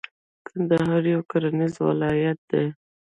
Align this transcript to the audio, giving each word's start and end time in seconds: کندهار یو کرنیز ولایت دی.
کندهار 0.47 1.03
یو 1.13 1.21
کرنیز 1.29 1.73
ولایت 1.89 2.39
دی. 2.49 2.63